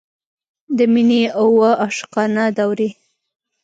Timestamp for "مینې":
0.93-1.23